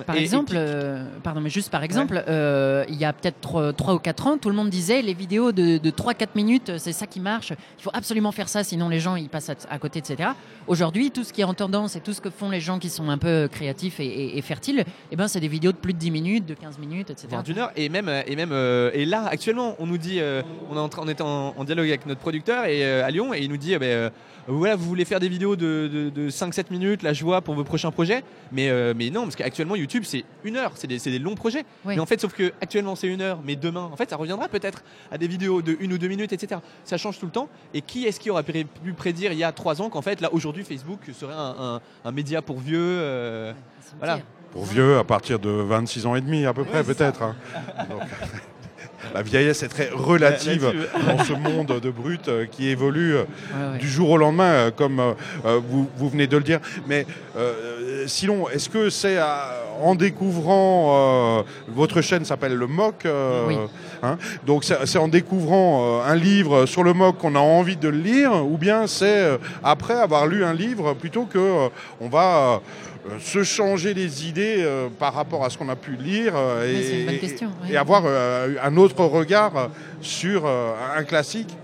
Par 0.05 0.15
et- 0.15 0.22
exemple, 0.22 0.53
euh, 0.55 1.05
pardon, 1.24 1.41
mais 1.41 1.50
juste 1.50 1.69
par 1.69 1.84
exemple, 1.84 2.24
euh, 2.27 2.86
il 2.89 2.95
y 2.95 3.05
a 3.05 3.13
peut-être 3.13 3.74
3, 3.75 3.93
ou 3.93 4.00
4 4.00 4.27
ans, 4.27 4.38
tout 4.38 4.50
le 4.50 4.55
monde 4.55 4.69
disait 4.69 5.01
les 5.01 5.13
vidéos 5.13 5.51
de, 5.51 5.77
de 5.77 5.89
3-4 5.89 6.29
minutes, 6.36 6.77
c'est 6.77 6.93
ça 6.93 7.07
qui 7.07 7.19
marche. 7.19 7.53
Il 7.79 7.84
faut 7.84 7.91
absolument 7.93 8.31
faire 8.31 8.50
ça, 8.50 8.63
sinon 8.63 8.89
les 8.89 9.00
gens 9.00 9.15
ils 9.15 9.29
passent 9.29 9.50
à, 9.50 9.55
à 9.69 9.79
côté, 9.79 10.00
etc. 10.00 10.29
Aujourd'hui, 10.67 11.12
tout 11.12 11.24
ce 11.24 11.34
qui 11.34 11.41
est 11.41 11.45
en 11.45 11.53
tendance 11.53 11.95
et 11.95 12.01
tout 12.01 12.13
ce 12.13 12.22
que 12.22 12.29
font 12.29 12.50
les 12.50 12.60
gens 12.60 12.79
qui 12.79 12.89
sont 12.89 13.10
un 13.10 13.17
peu 13.17 13.48
créatifs 13.51 14.00
et, 14.00 14.41
fertiles, 14.41 14.84
eh 15.12 15.15
ben, 15.15 15.27
c'est 15.27 15.39
des 15.39 15.48
vidéos 15.48 15.72
de 15.72 15.77
plus 15.77 15.93
de 15.93 16.00
10 16.00 16.12
minutes, 16.12 16.45
de 16.45 16.53
15 16.53 16.77
minutes, 16.79 17.10
etc. 17.10 17.27
d'une 17.43 17.60
heure 17.60 17.72
et 17.75 17.89
même 17.89 18.10
et 18.27 18.36
même 18.36 18.53
et 18.93 19.05
là 19.05 19.25
actuellement 19.27 19.75
on 19.79 19.88
nous 19.88 19.98
dit 19.98 20.19
on 20.69 20.75
est 20.75 20.79
en 20.79 20.89
on 20.98 21.24
en, 21.24 21.53
en 21.57 21.63
dialogue 21.63 21.88
avec 21.88 22.05
notre 22.05 22.22
producteur 22.22 22.65
et 22.65 22.84
à 23.01 23.10
Lyon 23.12 23.34
et 23.34 23.39
il 23.39 23.50
nous 23.50 23.57
dit 23.57 23.75
euh, 23.75 23.79
ben, 23.79 24.12
voilà 24.48 24.75
vous 24.75 24.86
voulez 24.86 25.05
faire 25.05 25.19
des 25.19 25.29
vidéos 25.29 25.55
de, 25.55 26.12
de, 26.13 26.29
5-7 26.29 26.65
minutes 26.72 27.03
là 27.03 27.13
je 27.13 27.24
vois 27.24 27.41
pour 27.41 27.55
vos 27.55 27.63
prochains 27.63 27.91
projets 27.91 28.04
mais 28.51 28.69
euh, 28.69 28.93
mais 28.95 29.09
non 29.09 29.24
parce 29.24 29.35
qu'actuellement 29.35 29.75
YouTube 29.75 30.03
c'est 30.05 30.24
une 30.43 30.57
heure 30.57 30.71
c'est 30.75 30.88
des, 30.88 31.00
c'est 31.00 31.12
des 31.12 31.19
longs 31.19 31.35
projets 31.35 31.65
Oui. 31.85 31.95
mais 31.95 32.00
en 32.00 32.05
fait 32.05 32.19
sauf 32.21 32.33
que 32.33 32.51
actuellement 32.62 32.95
c'est 32.95 33.07
une 33.07 33.21
heure 33.21 33.39
mais 33.43 33.55
demain 33.55 33.89
en 33.91 33.95
fait 33.95 34.09
ça 34.09 34.15
reviendra 34.17 34.47
peut-être 34.47 34.83
à 35.12 35.17
des 35.17 35.27
vidéos 35.27 35.62
de 35.62 35.75
une 35.79 35.93
ou 35.93 35.97
deux 35.97 36.07
minutes 36.07 36.31
etc 36.33 36.62
ça 36.83 36.97
change 36.97 37.19
tout 37.19 37.25
le 37.25 37.31
temps 37.31 37.50
et 37.74 37.81
qui 37.81 38.05
est-ce 38.05 38.19
qui 38.19 38.29
aurait 38.29 38.43
pu 38.43 38.65
prédire 38.95 39.31
il 39.31 39.38
y 39.39 39.43
a 39.43 39.51
trois 39.51 39.81
ans 39.81 39.89
qu'en 39.89 40.01
fait 40.01 40.21
là 40.21 40.29
aujourd'hui 40.33 40.63
Facebook 40.63 41.00
serait 41.13 41.33
un, 41.33 41.55
un- 41.59 41.81
un 42.05 42.12
média 42.12 42.41
pour 42.41 42.59
vieux 42.59 42.77
euh, 42.79 43.53
voilà. 44.00 44.19
Pour 44.51 44.63
vieux, 44.65 44.97
à 44.97 45.03
partir 45.03 45.38
de 45.38 45.50
26 45.50 46.05
ans 46.05 46.15
et 46.15 46.21
demi 46.21 46.45
à 46.45 46.53
peu 46.53 46.63
près, 46.63 46.77
Ouais, 46.77 46.83
peut-être. 46.85 47.21
hein. 47.24 47.35
Donc, 47.89 48.00
la 49.13 49.21
vieillesse 49.21 49.63
est 49.63 49.67
très 49.67 49.89
relative 49.89 50.74
dans 51.07 51.24
ce 51.25 51.33
monde 51.33 51.79
de 51.81 51.89
brut 51.91 52.27
euh, 52.29 52.45
qui 52.45 52.69
évolue 52.69 53.15
Ouais, 53.15 53.25
ouais. 53.74 53.77
du 53.79 53.88
jour 53.89 54.09
au 54.12 54.17
lendemain, 54.17 54.71
comme 54.71 55.13
vous, 55.43 55.89
vous 55.97 56.09
venez 56.09 56.27
de 56.27 56.38
le 56.38 56.43
dire. 56.43 56.59
Mais 56.88 57.05
euh, 57.38 57.75
sinon, 58.07 58.50
est-ce 58.50 58.69
que 58.69 58.89
c'est 58.89 59.17
en 59.81 59.95
découvrant, 59.95 61.39
euh, 61.39 61.43
votre 61.67 62.01
chaîne 62.01 62.25
s'appelle 62.25 62.53
le 62.55 62.67
MOC, 62.67 63.05
euh, 63.05 63.45
Oui. 63.47 63.57
hein, 64.03 64.17
donc 64.45 64.63
c'est 64.63 64.97
en 64.97 65.07
découvrant 65.07 66.00
euh, 66.01 66.09
un 66.12 66.15
livre 66.15 66.65
sur 66.65 66.83
le 66.83 66.93
MOC 66.93 67.17
qu'on 67.17 67.35
a 67.35 67.39
envie 67.39 67.77
de 67.77 67.89
le 67.89 67.97
lire, 67.97 68.45
ou 68.45 68.57
bien 68.57 68.88
c'est 68.88 69.38
après 69.63 69.95
avoir 69.95 70.27
lu 70.27 70.43
un 70.43 70.53
livre 70.53 70.93
plutôt 70.93 71.25
que 71.25 71.69
on 72.00 72.09
va 72.09 72.62
se 73.19 73.43
changer 73.43 73.93
les 73.93 74.27
idées 74.27 74.57
euh, 74.59 74.88
par 74.97 75.13
rapport 75.13 75.43
à 75.43 75.50
ce 75.50 75.57
qu'on 75.57 75.69
a 75.69 75.75
pu 75.75 75.95
lire 75.95 76.33
euh, 76.35 77.07
et, 77.69 77.77
avoir 77.77 78.03
euh, 78.05 78.55
un 78.63 78.77
autre 78.77 79.03
regard 79.05 79.69
sur 80.01 80.45
un 80.47 81.03
classique? 81.03 81.55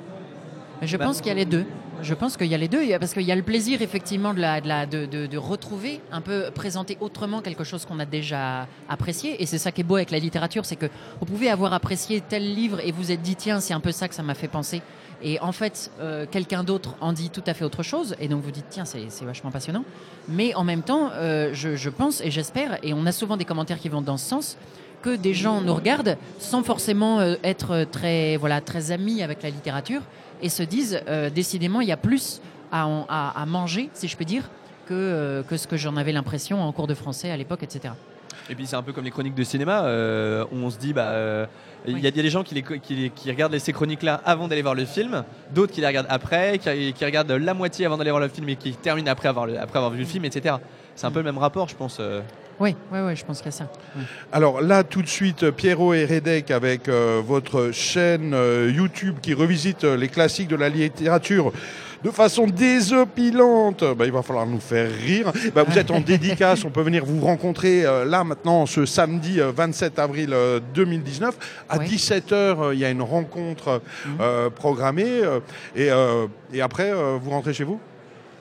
Je 0.81 0.97
Bah, 0.97 1.05
pense 1.05 1.19
qu'il 1.19 1.27
y 1.29 1.31
a 1.31 1.35
les 1.35 1.45
deux. 1.45 1.65
Je 2.01 2.13
pense 2.15 2.35
qu'il 2.35 2.47
y 2.47 2.55
a 2.55 2.57
les 2.57 2.67
deux, 2.67 2.81
parce 2.99 3.13
qu'il 3.13 3.23
y 3.23 3.31
a 3.31 3.35
le 3.35 3.43
plaisir 3.43 3.81
effectivement 3.81 4.33
de, 4.33 5.37
retrouver, 5.37 6.01
un 6.11 6.21
peu 6.21 6.49
présenter 6.53 6.97
autrement 6.99 7.41
quelque 7.41 7.63
chose 7.63 7.85
qu'on 7.85 7.99
a 7.99 8.05
déjà 8.05 8.67
apprécié. 8.89 9.41
Et 9.41 9.45
c'est 9.45 9.59
ça 9.59 9.71
qui 9.71 9.81
est 9.81 9.83
beau 9.83 9.97
avec 9.97 10.09
la 10.09 10.17
littérature, 10.17 10.65
c'est 10.65 10.75
que 10.75 10.87
vous 11.19 11.25
pouvez 11.25 11.49
avoir 11.49 11.73
apprécié 11.73 12.21
tel 12.21 12.43
livre 12.43 12.79
et 12.79 12.91
vous 12.91 13.11
êtes 13.11 13.21
dit 13.21 13.35
tiens 13.35 13.59
c'est 13.59 13.73
un 13.73 13.79
peu 13.79 13.91
ça 13.91 14.07
que 14.07 14.15
ça 14.15 14.23
m'a 14.23 14.33
fait 14.33 14.47
penser. 14.47 14.81
Et 15.23 15.39
en 15.39 15.51
fait 15.51 15.91
euh, 15.99 16.25
quelqu'un 16.29 16.63
d'autre 16.63 16.95
en 16.99 17.13
dit 17.13 17.29
tout 17.29 17.43
à 17.45 17.53
fait 17.53 17.63
autre 17.63 17.83
chose. 17.83 18.15
Et 18.19 18.27
donc 18.27 18.41
vous 18.41 18.51
dites 18.51 18.65
tiens 18.69 18.85
c'est 18.85 19.09
c'est 19.09 19.25
vachement 19.25 19.51
passionnant. 19.51 19.83
Mais 20.27 20.55
en 20.55 20.63
même 20.63 20.81
temps 20.81 21.11
euh, 21.13 21.51
je, 21.53 21.75
je 21.75 21.89
pense 21.89 22.21
et 22.21 22.31
j'espère, 22.31 22.79
et 22.83 22.93
on 22.93 23.05
a 23.05 23.11
souvent 23.11 23.37
des 23.37 23.45
commentaires 23.45 23.79
qui 23.79 23.89
vont 23.89 24.01
dans 24.01 24.17
ce 24.17 24.27
sens, 24.27 24.57
que 25.01 25.15
des 25.15 25.33
gens 25.33 25.61
nous 25.61 25.73
regardent 25.73 26.17
sans 26.39 26.63
forcément 26.63 27.19
euh, 27.19 27.35
être 27.43 27.85
très, 27.91 28.37
voilà, 28.37 28.61
très 28.61 28.91
amis 28.91 29.21
avec 29.21 29.43
la 29.43 29.49
littérature 29.49 30.01
et 30.41 30.49
se 30.49 30.63
disent 30.63 31.01
euh, 31.07 31.29
décidément 31.29 31.81
il 31.81 31.87
y 31.87 31.91
a 31.91 31.97
plus 31.97 32.41
à, 32.71 32.87
en- 32.87 33.05
à- 33.09 33.39
à 33.41 33.45
manger, 33.45 33.89
si 33.93 34.07
je 34.07 34.15
peux 34.17 34.25
dire, 34.25 34.49
que, 34.87 34.93
euh, 34.93 35.43
que 35.43 35.57
ce 35.57 35.67
que 35.67 35.77
j'en 35.77 35.95
avais 35.97 36.11
l'impression 36.11 36.61
en 36.61 36.71
cours 36.71 36.87
de 36.87 36.93
français 36.95 37.29
à 37.31 37.37
l'époque, 37.37 37.63
etc. 37.63 37.93
Et 38.49 38.55
puis 38.55 38.65
c'est 38.65 38.75
un 38.75 38.81
peu 38.83 38.91
comme 38.91 39.03
les 39.05 39.11
chroniques 39.11 39.35
de 39.35 39.43
cinéma, 39.43 39.83
euh, 39.83 40.43
où 40.51 40.57
on 40.57 40.69
se 40.69 40.77
dit, 40.77 40.93
bah, 40.93 41.09
euh, 41.09 41.45
il 41.85 41.93
Oui. 41.95 41.99
y, 42.01 42.03
y 42.03 42.07
a 42.07 42.11
des 42.11 42.29
gens 42.29 42.43
qui, 42.43 42.55
les, 42.55 42.63
qui, 42.63 43.11
qui 43.15 43.29
regardent 43.31 43.57
ces 43.57 43.71
chroniques-là 43.71 44.21
avant 44.25 44.47
d'aller 44.47 44.61
voir 44.61 44.75
le 44.75 44.85
film, 44.85 45.23
d'autres 45.53 45.71
qui 45.73 45.81
les 45.81 45.87
regardent 45.87 46.07
après, 46.09 46.57
qui, 46.57 46.93
qui 46.93 47.05
regardent 47.05 47.31
la 47.31 47.53
moitié 47.53 47.85
avant 47.85 47.97
d'aller 47.97 48.09
voir 48.09 48.21
le 48.21 48.27
film 48.29 48.49
et 48.49 48.55
qui 48.55 48.73
terminent 48.73 49.09
après 49.11 49.29
avoir, 49.29 49.45
le- 49.45 49.59
après 49.59 49.77
avoir 49.77 49.91
vu 49.91 49.99
le 49.99 50.05
film, 50.05 50.25
etc. 50.25 50.55
C'est 50.95 51.05
un 51.07 51.11
peu 51.11 51.19
le 51.19 51.25
même 51.25 51.37
rapport, 51.37 51.69
je 51.69 51.75
pense. 51.75 51.99
Oui, 52.61 52.75
oui, 52.91 52.99
oui, 53.03 53.15
je 53.15 53.25
pense 53.25 53.39
qu'il 53.39 53.47
y 53.47 53.49
a 53.49 53.57
ça. 53.57 53.67
Alors 54.31 54.61
là, 54.61 54.83
tout 54.83 55.01
de 55.01 55.07
suite, 55.07 55.49
Pierrot 55.49 55.95
et 55.95 56.05
Redek 56.05 56.51
avec 56.51 56.87
euh, 56.89 57.19
votre 57.25 57.71
chaîne 57.71 58.35
euh, 58.35 58.71
YouTube 58.71 59.15
qui 59.19 59.33
revisite 59.33 59.83
euh, 59.83 59.97
les 59.97 60.07
classiques 60.09 60.47
de 60.47 60.55
la 60.55 60.69
littérature 60.69 61.51
de 62.03 62.11
façon 62.11 62.45
désopilante. 62.47 63.83
Bah, 63.97 64.05
il 64.05 64.11
va 64.11 64.21
falloir 64.21 64.45
nous 64.45 64.59
faire 64.59 64.91
rire. 64.91 65.31
Bah, 65.55 65.63
vous 65.63 65.77
êtes 65.77 65.89
en 65.89 65.99
dédicace, 66.11 66.63
on 66.63 66.69
peut 66.69 66.81
venir 66.83 67.03
vous 67.03 67.19
rencontrer 67.25 67.83
euh, 67.85 68.05
là 68.05 68.23
maintenant 68.23 68.67
ce 68.67 68.85
samedi 68.85 69.41
euh, 69.41 69.51
27 69.55 69.97
avril 69.97 70.29
euh, 70.31 70.59
2019. 70.75 71.35
À 71.67 71.77
Ouais. 71.79 71.85
17h, 71.85 72.73
il 72.73 72.79
y 72.79 72.85
a 72.85 72.91
une 72.91 73.01
rencontre 73.01 73.81
Mhm. 74.05 74.49
programmée. 74.51 75.21
et, 75.75 75.89
et 76.53 76.61
après, 76.61 76.91
vous 77.19 77.29
rentrez 77.31 77.53
chez 77.53 77.63
vous? 77.63 77.79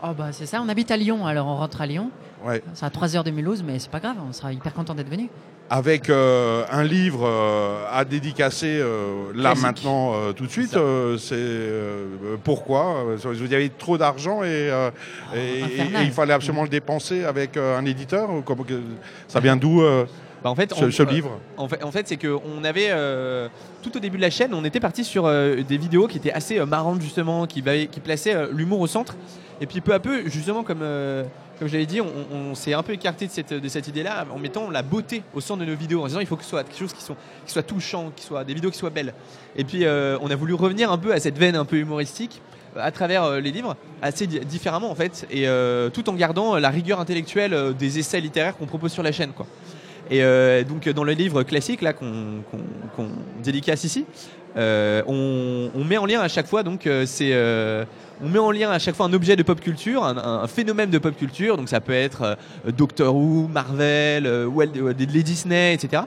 Oh, 0.02 0.08
bah, 0.16 0.28
c'est 0.32 0.46
ça, 0.46 0.60
on 0.62 0.68
habite 0.68 0.90
à 0.90 0.96
Lyon, 0.96 1.26
alors 1.26 1.46
on 1.46 1.56
rentre 1.56 1.80
à 1.80 1.86
Lyon. 1.86 2.10
Ouais. 2.44 2.62
C'est 2.74 2.86
à 2.86 2.90
3 2.90 3.16
heures 3.16 3.24
de 3.24 3.30
Mulhouse, 3.30 3.62
mais 3.66 3.78
c'est 3.78 3.90
pas 3.90 4.00
grave, 4.00 4.16
on 4.28 4.32
sera 4.32 4.52
hyper 4.52 4.72
content 4.72 4.94
d'être 4.94 5.10
venu. 5.10 5.28
avec 5.68 6.10
euh, 6.10 6.64
un 6.72 6.82
livre 6.82 7.24
euh, 7.24 7.84
à 7.92 8.04
dédicacer 8.04 8.80
euh, 8.80 9.30
là 9.34 9.50
Classique. 9.52 9.62
maintenant 9.62 10.12
euh, 10.14 10.32
tout 10.32 10.46
de 10.46 10.50
suite. 10.50 10.70
C'est 10.72 10.78
euh, 11.34 12.06
euh, 12.24 12.36
pourquoi 12.42 13.04
Vous 13.22 13.52
avez 13.54 13.68
trop 13.70 13.96
d'argent 13.98 14.42
et, 14.42 14.46
euh, 14.48 14.90
et- 15.34 15.58
et- 15.58 15.62
infernal. 15.62 16.02
et 16.02 16.06
il 16.06 16.12
fallait 16.12 16.32
absolument 16.32 16.62
le 16.64 16.68
dépenser 16.70 17.24
avec 17.24 17.56
euh, 17.56 17.78
un 17.78 17.84
éditeur 17.84 18.30
Ça 19.28 19.38
vient 19.40 19.56
d'où 19.56 19.82
euh, 19.82 20.06
Bah, 20.42 20.50
en 20.50 20.54
fait, 20.54 20.72
ce, 20.74 20.84
on- 20.84 20.90
ce 20.90 21.02
euh, 21.02 21.06
livre 21.06 21.38
En 21.58 21.68
fait, 21.68 21.82
en 21.84 21.90
fait 21.90 22.08
c'est 22.08 22.16
qu'on 22.16 22.64
avait, 22.64 22.88
euh, 22.90 23.48
tout 23.82 23.94
au 23.96 24.00
début 24.00 24.16
de 24.16 24.22
la 24.22 24.30
chaîne, 24.30 24.54
on 24.54 24.64
était 24.64 24.80
parti 24.80 25.04
sur 25.04 25.26
euh, 25.26 25.56
des 25.62 25.76
vidéos 25.76 26.06
qui 26.06 26.16
étaient 26.16 26.32
assez 26.32 26.58
euh, 26.58 26.66
marrantes, 26.66 27.02
justement, 27.02 27.46
qui, 27.46 27.62
plaçaient 27.62 28.46
l'humour 28.52 28.80
au 28.80 28.86
centre. 28.86 29.16
Et 29.60 29.66
puis 29.66 29.80
peu 29.82 29.92
à 29.92 29.98
peu, 30.00 30.22
justement, 30.26 30.62
comme, 30.62 30.80
euh, 30.82 31.22
comme 31.58 31.68
je 31.68 31.74
l'avais 31.74 31.84
dit, 31.84 32.00
on, 32.00 32.06
on 32.34 32.54
s'est 32.54 32.72
un 32.72 32.82
peu 32.82 32.94
écarté 32.94 33.26
de 33.26 33.30
cette, 33.30 33.52
de 33.52 33.68
cette 33.68 33.86
idée-là 33.88 34.24
en 34.34 34.38
mettant 34.38 34.70
la 34.70 34.80
beauté 34.82 35.22
au 35.34 35.42
centre 35.42 35.60
de 35.60 35.66
nos 35.70 35.76
vidéos, 35.76 36.02
en 36.02 36.06
disant 36.06 36.20
il 36.20 36.26
faut 36.26 36.36
que 36.36 36.44
ce 36.44 36.48
soit 36.48 36.64
quelque 36.64 36.78
chose 36.78 36.94
qui 36.94 37.02
soit, 37.04 37.16
qui 37.44 37.52
soit 37.52 37.62
touchant, 37.62 38.10
qui 38.16 38.24
soit, 38.24 38.42
des 38.44 38.54
vidéos 38.54 38.70
qui 38.70 38.78
soient 38.78 38.88
belles. 38.88 39.12
Et 39.56 39.64
puis 39.64 39.84
euh, 39.84 40.16
on 40.22 40.30
a 40.30 40.34
voulu 40.36 40.54
revenir 40.54 40.90
un 40.90 40.96
peu 40.96 41.12
à 41.12 41.20
cette 41.20 41.36
veine 41.36 41.56
un 41.56 41.66
peu 41.66 41.76
humoristique 41.76 42.40
à 42.76 42.90
travers 42.92 43.40
les 43.40 43.50
livres, 43.50 43.76
assez 44.00 44.26
di- 44.26 44.40
différemment 44.40 44.90
en 44.90 44.94
fait, 44.94 45.26
et 45.30 45.46
euh, 45.48 45.90
tout 45.90 46.08
en 46.08 46.14
gardant 46.14 46.56
la 46.56 46.70
rigueur 46.70 47.00
intellectuelle 47.00 47.74
des 47.78 47.98
essais 47.98 48.20
littéraires 48.20 48.56
qu'on 48.56 48.66
propose 48.66 48.92
sur 48.92 49.02
la 49.02 49.12
chaîne. 49.12 49.32
Quoi. 49.32 49.44
Et 50.08 50.22
euh, 50.22 50.64
donc 50.64 50.88
dans 50.88 51.04
le 51.04 51.12
livre 51.12 51.42
classique 51.42 51.82
là 51.82 51.92
qu'on 51.92 52.42
dédicace 53.42 53.84
ici, 53.84 54.06
euh, 54.56 55.02
on, 55.06 55.84
met 55.84 55.98
en 55.98 56.06
lien 56.06 56.20
à 56.20 56.26
chaque 56.26 56.46
fois 56.46 56.64
donc 56.64 56.86
euh, 56.86 57.06
c'est 57.06 57.32
on 58.22 58.28
met 58.28 58.38
en 58.38 58.50
lien 58.50 58.70
à 58.70 58.78
chaque 58.78 58.96
fois 58.96 59.06
un 59.06 59.12
objet 59.12 59.36
de 59.36 59.42
pop 59.42 59.60
culture, 59.60 60.04
un, 60.04 60.46
phénomène 60.46 60.90
de 60.90 60.98
pop 60.98 61.16
culture. 61.16 61.56
Donc 61.56 61.68
ça 61.68 61.80
peut 61.80 61.94
être 61.94 62.36
Doctor 62.76 63.14
Who, 63.14 63.48
Marvel, 63.48 64.28
les 64.98 65.22
Disney, 65.22 65.74
etc. 65.74 66.02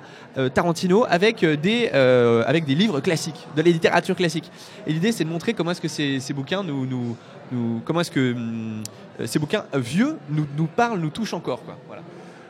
Tarantino 0.53 1.05
avec 1.09 1.43
des 1.43 1.89
avec 1.89 2.65
des 2.65 2.75
livres 2.75 3.00
classiques, 3.00 3.47
de 3.55 3.62
la 3.62 3.69
littérature 3.69 4.15
classique. 4.15 4.51
Et 4.85 4.93
l'idée 4.93 5.12
c'est 5.12 5.23
de 5.23 5.29
montrer 5.29 5.53
comment 5.53 5.71
est-ce 5.71 5.81
que 5.81 5.88
ces, 5.88 6.33
bouquins 6.33 6.63
nous, 6.63 6.85
nous, 6.85 7.81
comment 7.85 8.01
est-ce 8.01 8.12
que 8.12 8.33
hum, 8.33 8.83
ces 9.25 9.39
bouquins 9.39 9.65
vieux 9.73 10.17
nous, 10.29 10.45
nous 10.57 10.67
parlent, 10.67 11.00
nous 11.00 11.09
touchent 11.09 11.33
encore 11.33 11.63
quoi. 11.63 11.77
Voilà. 11.88 12.03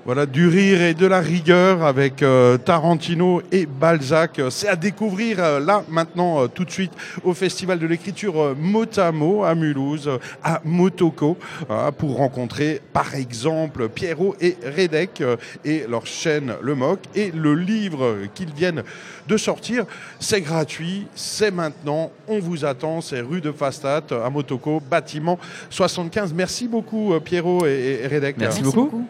Voilà, 0.05 0.25
du 0.25 0.50
rire 0.50 0.81
et 0.81 0.93
de 0.93 1.07
la 1.07 1.22
rigueur 1.22 1.81
avec 1.86 2.24
euh, 2.24 2.57
Tarantino 2.57 3.41
et 3.53 3.65
Balzac. 3.65 4.41
C'est 4.50 4.67
à 4.67 4.75
découvrir 4.75 5.41
euh, 5.41 5.62
là, 5.62 5.86
maintenant, 5.88 6.43
euh, 6.43 6.48
tout 6.48 6.65
de 6.65 6.72
suite, 6.72 6.91
au 7.24 7.33
Festival 7.33 7.79
de 7.79 7.88
l'écriture 7.88 8.38
euh, 8.38 8.53
Motamo 8.53 9.45
à 9.45 9.55
Mulhouse, 9.55 10.10
euh, 10.10 10.17
à 10.43 10.60
Motoko, 10.65 11.38
euh, 11.69 11.89
pour 11.91 12.17
rencontrer, 12.17 12.81
par 12.91 13.15
exemple, 13.15 13.88
Pierrot 13.88 14.36
et 14.41 14.57
Redek 14.65 15.22
euh, 15.22 15.38
et 15.63 15.86
leur 15.88 16.05
chaîne 16.05 16.53
Le 16.62 16.75
Moc 16.75 17.00
et 17.15 17.31
le 17.31 17.55
livre 17.55 18.17
qu'ils 18.36 18.51
viennent 18.51 18.83
de 19.29 19.38
sortir. 19.38 19.86
C'est 20.19 20.41
gratuit, 20.41 21.07
c'est 21.15 21.51
maintenant, 21.51 22.12
on 22.27 22.39
vous 22.39 22.65
attend, 22.65 23.00
c'est 23.00 23.22
rue 23.22 23.39
de 23.39 23.53
Fastat 23.53 24.03
à 24.12 24.29
Motoko, 24.29 24.81
bâtiment 24.81 25.39
75. 25.69 26.33
Merci 26.33 26.67
beaucoup, 26.67 27.13
euh, 27.13 27.22
Pierrot 27.22 27.65
et, 27.65 28.01
et 28.03 28.07
Redek. 28.07 28.36
Merci 28.38 28.63
beaucoup. 28.63 29.07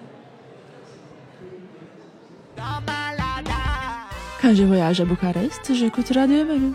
Quand 4.43 4.53
je 4.53 4.65
voyage 4.65 4.99
à 4.99 5.05
Bucarest, 5.05 5.73
j'écoute 5.73 6.11
Radio 6.13 6.43
Manu. 6.43 6.73